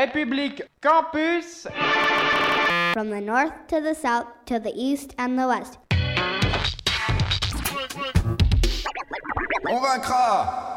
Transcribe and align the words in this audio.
République 0.00 0.62
Campus. 0.80 1.66
From 2.94 3.10
the 3.10 3.20
north 3.20 3.52
to 3.68 3.82
the 3.82 3.94
south 3.94 4.28
to 4.46 4.58
the 4.58 4.72
east 4.74 5.14
and 5.18 5.38
the 5.38 5.46
west. 5.46 5.76
On 9.68 9.82
vaincra 9.82 10.69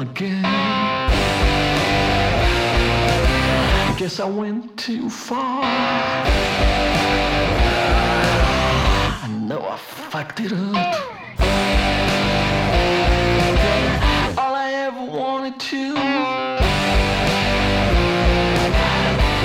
again. 0.00 0.44
I 3.86 3.94
guess 3.98 4.20
I 4.20 4.24
went 4.24 4.76
too 4.76 5.08
far. 5.08 5.62
I 9.22 9.28
know 9.28 9.60
I 9.60 9.76
fucked 9.76 10.40
it 10.40 10.52
up. 10.52 11.00
All 14.38 14.54
I 14.54 14.72
ever 14.86 15.04
wanted 15.04 15.58
to 15.60 15.94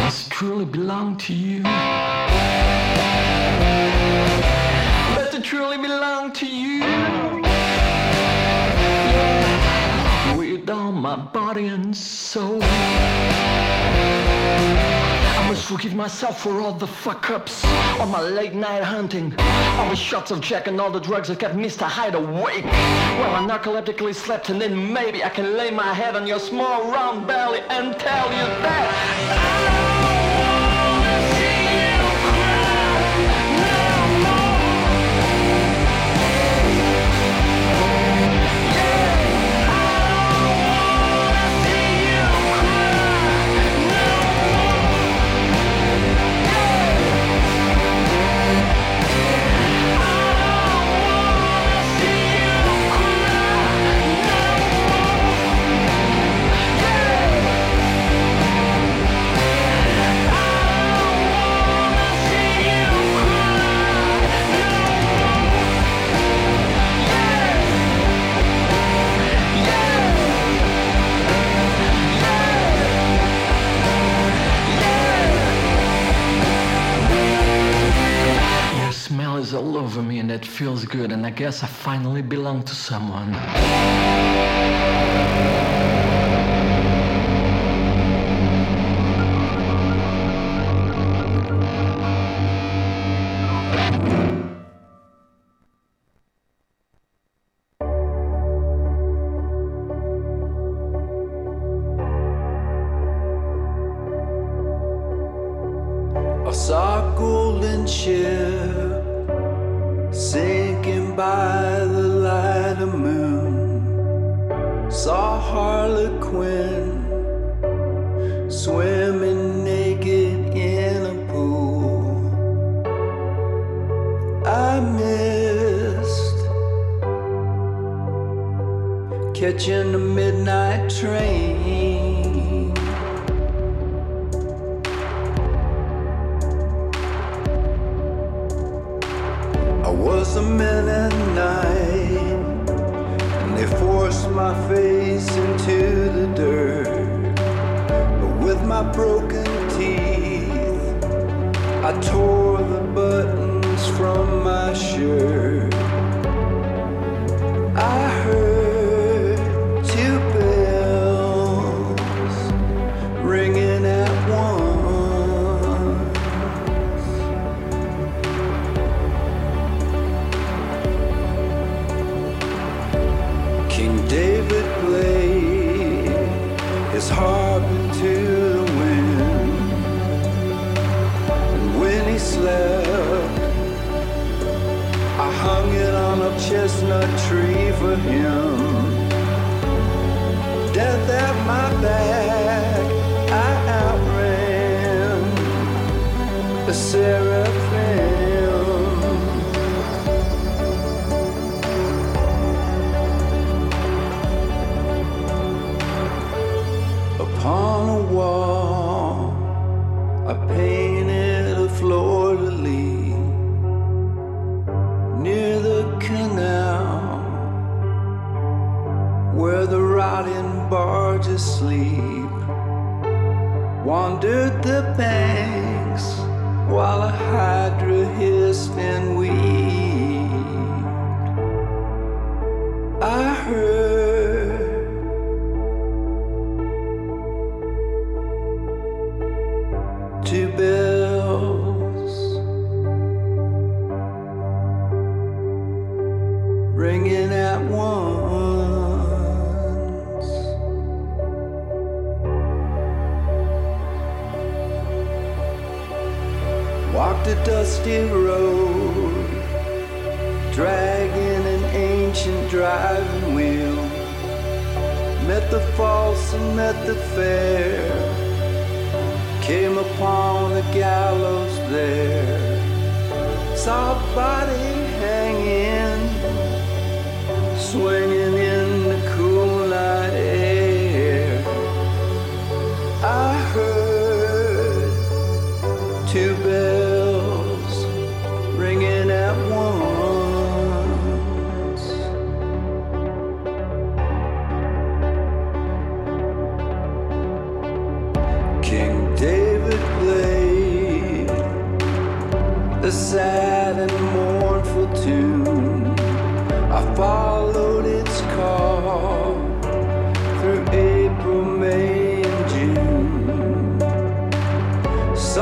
was 0.03 0.27
truly 0.29 0.65
belong 0.65 1.17
to 1.17 1.33
you. 1.33 1.63
My 11.09 11.15
body 11.15 11.65
and 11.65 11.95
soul. 11.97 12.59
I 12.61 12.67
must 15.47 15.65
forgive 15.65 15.95
myself 15.95 16.43
for 16.43 16.61
all 16.61 16.73
the 16.73 16.85
fuck 16.85 17.31
ups, 17.31 17.65
all 17.99 18.05
my 18.05 18.21
late 18.21 18.53
night 18.53 18.83
hunting, 18.83 19.33
all 19.39 19.89
the 19.89 19.95
shots 19.95 20.29
of 20.29 20.39
Jack 20.39 20.67
and 20.67 20.79
all 20.79 20.91
the 20.91 20.99
drugs 20.99 21.29
that 21.29 21.39
kept 21.39 21.55
Mr. 21.55 21.87
Hyde 21.87 22.13
awake. 22.13 22.63
Well, 22.63 23.35
I 23.37 23.41
narcoleptically 23.43 24.13
slept, 24.13 24.49
and 24.49 24.61
then 24.61 24.93
maybe 24.93 25.23
I 25.23 25.29
can 25.29 25.57
lay 25.57 25.71
my 25.71 25.95
head 25.95 26.15
on 26.15 26.27
your 26.27 26.37
small 26.37 26.91
round 26.91 27.25
belly 27.25 27.61
and 27.69 27.97
tell 27.97 28.29
you 28.29 28.45
that. 28.61 29.89
Your 29.93 29.98
is 79.39 79.53
all 79.53 79.77
over 79.77 80.01
me 80.01 80.19
and 80.19 80.29
that 80.29 80.45
feels 80.45 80.83
good 80.83 81.11
and 81.13 81.25
I 81.25 81.29
guess 81.29 81.63
I 81.63 81.67
finally 81.67 82.21
belong 82.21 82.63
to 82.63 82.75
someone. 82.75 83.33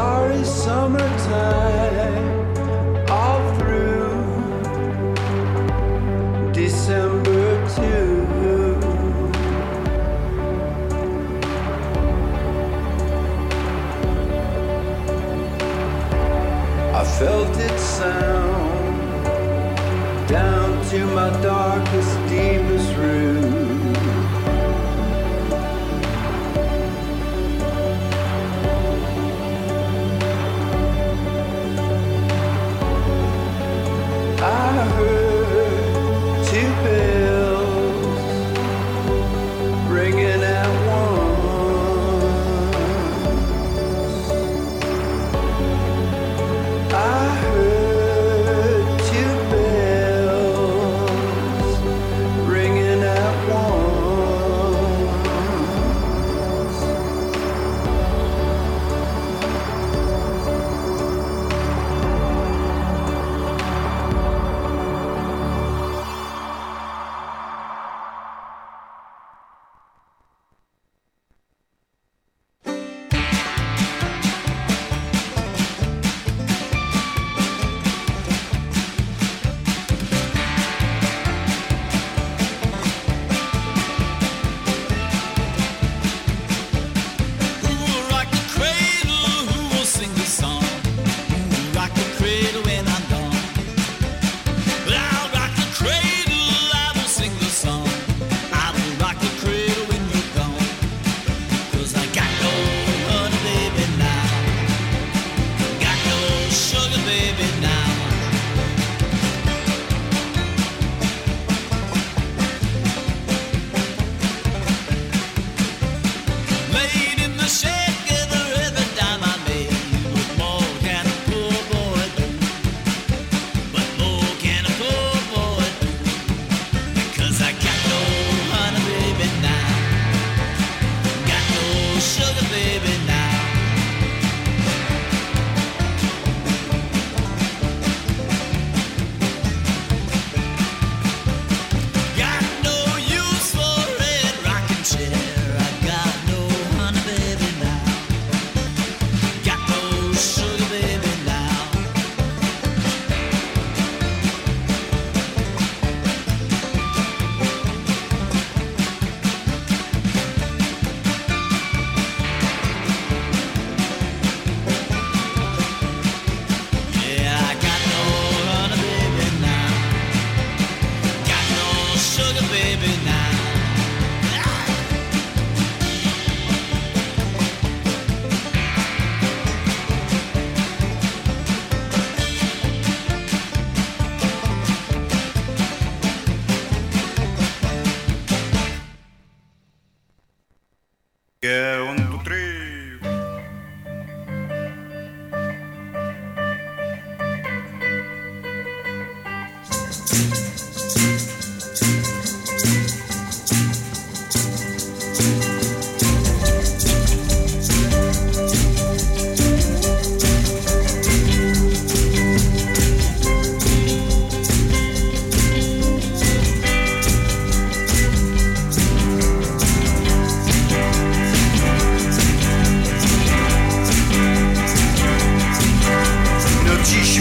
sorry 0.08 0.44
summertime 0.46 1.10
all 3.10 3.42
through 3.58 4.14
December 6.54 7.46
too. 7.76 8.26
I 17.00 17.04
felt 17.20 17.58
it. 17.58 18.27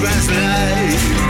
man's 0.07 0.31
life. 0.31 1.26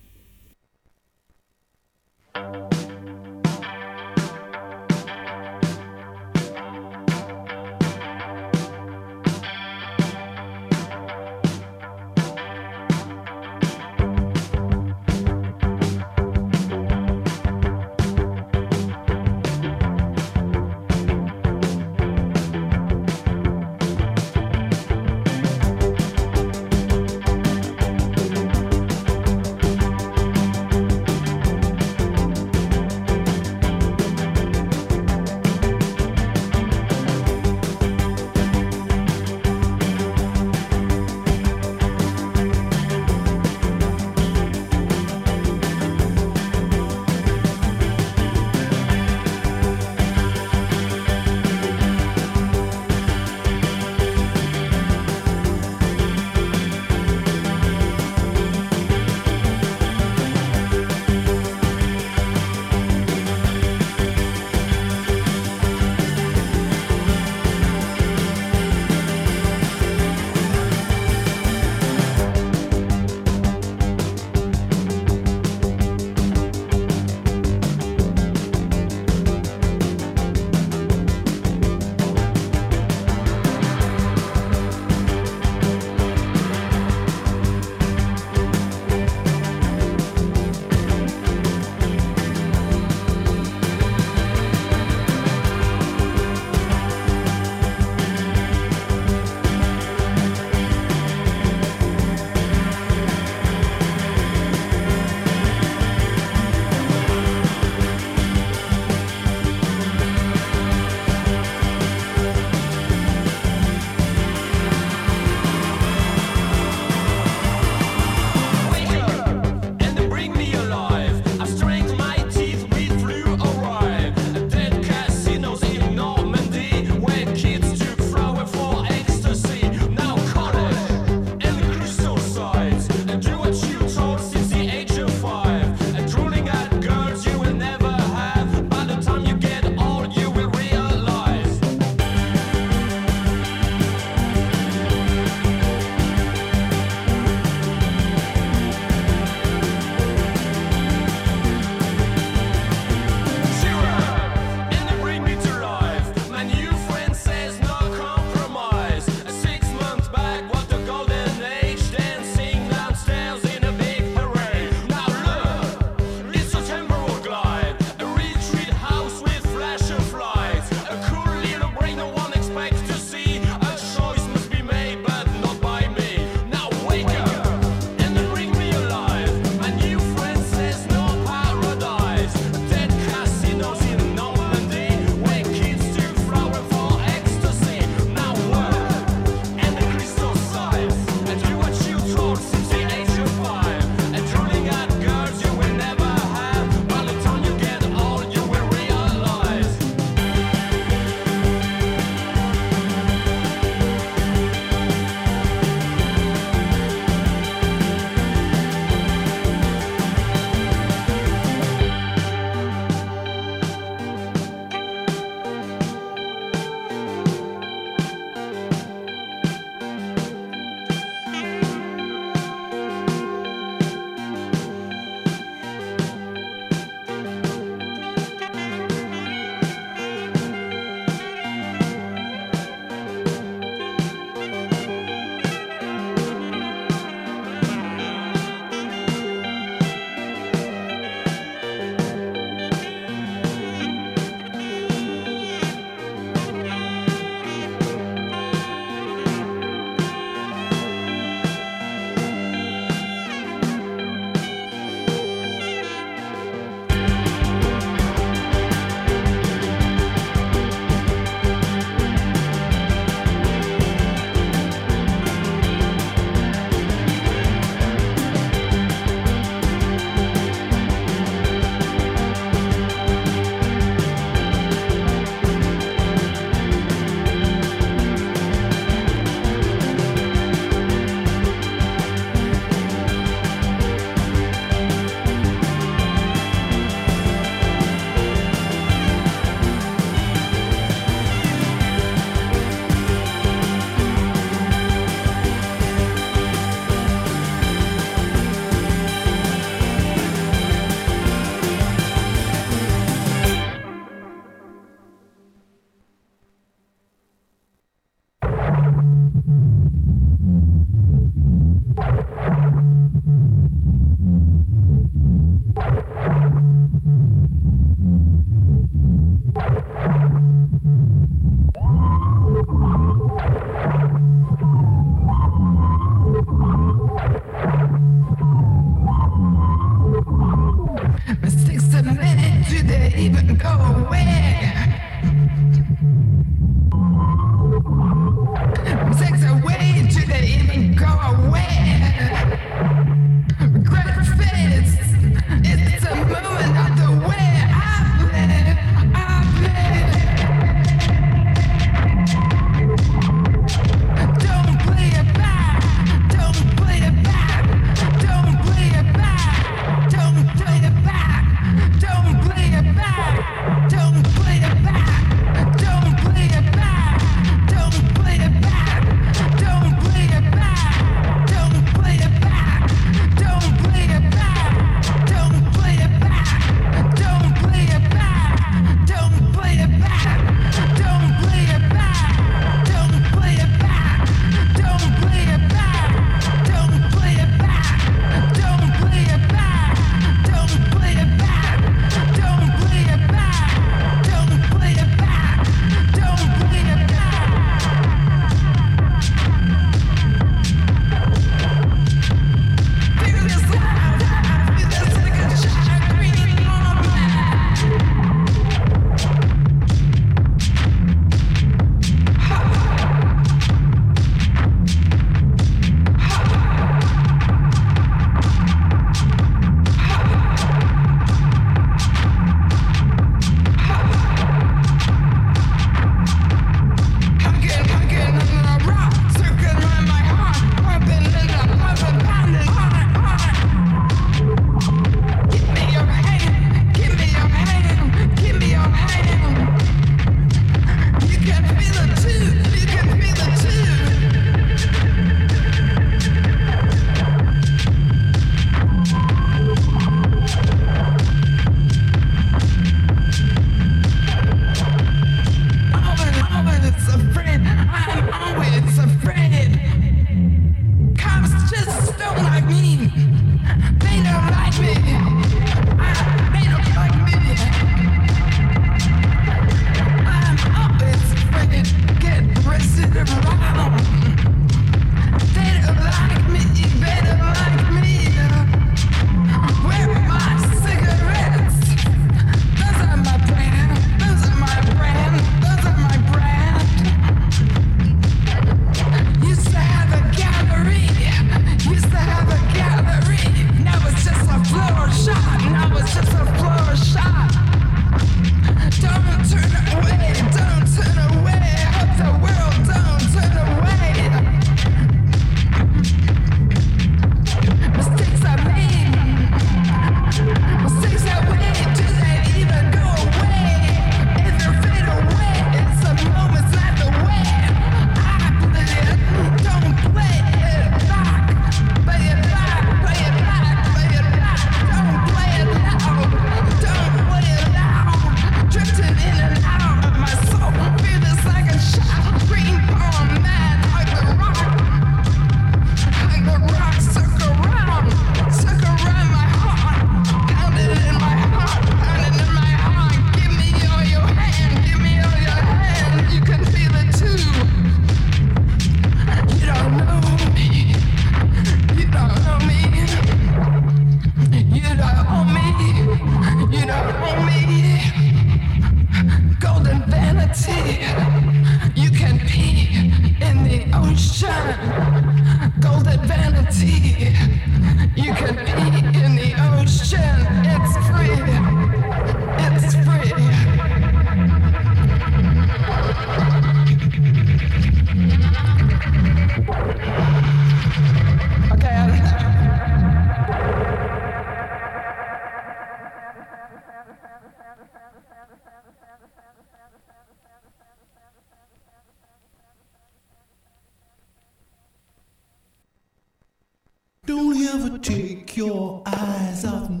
Don't 597.81 598.03
take 598.03 598.55
your 598.57 599.01
eyes 599.07 599.65
off 599.65 599.89
me, 599.89 600.00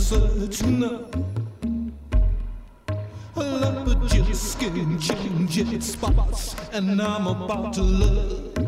saçına 0.00 0.90
Leopard 3.36 4.08
just 4.08 4.52
skin, 4.52 4.98
ginger 4.98 5.80
spots 5.80 6.54
And 6.72 7.00
I'm 7.00 7.26
about 7.26 7.74
to 7.74 7.82
love 7.82 8.59